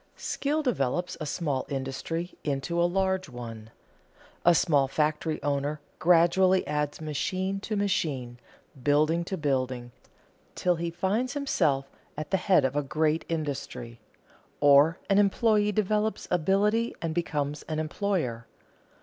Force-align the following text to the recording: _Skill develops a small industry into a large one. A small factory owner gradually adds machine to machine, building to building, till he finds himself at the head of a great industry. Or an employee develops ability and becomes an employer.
_Skill 0.19 0.63
develops 0.63 1.15
a 1.21 1.27
small 1.27 1.67
industry 1.69 2.33
into 2.43 2.81
a 2.81 2.89
large 2.89 3.29
one. 3.29 3.69
A 4.43 4.55
small 4.55 4.87
factory 4.87 5.39
owner 5.43 5.79
gradually 5.99 6.65
adds 6.65 6.99
machine 7.01 7.59
to 7.59 7.75
machine, 7.75 8.39
building 8.81 9.23
to 9.25 9.37
building, 9.37 9.91
till 10.55 10.77
he 10.77 10.89
finds 10.89 11.33
himself 11.33 11.87
at 12.17 12.31
the 12.31 12.37
head 12.37 12.65
of 12.65 12.75
a 12.75 12.81
great 12.81 13.25
industry. 13.29 13.99
Or 14.59 14.97
an 15.07 15.19
employee 15.19 15.71
develops 15.71 16.27
ability 16.31 16.95
and 16.99 17.13
becomes 17.13 17.61
an 17.69 17.77
employer. 17.77 18.47